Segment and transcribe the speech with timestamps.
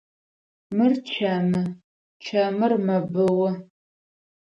[0.75, 1.61] Мыр чэмы,
[2.23, 3.41] чэмыр мэбыу.